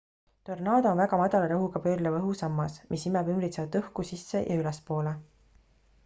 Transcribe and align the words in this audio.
tornaado 0.49 0.91
on 0.91 0.99
väga 1.01 1.17
madala 1.21 1.49
rõhuga 1.51 1.81
pöörleva 1.83 2.21
õhu 2.21 2.31
sammas 2.39 2.77
mis 2.93 3.03
imeb 3.09 3.29
ümbritsevat 3.33 3.77
õhku 3.81 4.05
sisse 4.13 4.41
ja 4.47 4.57
ülespoole 4.63 5.13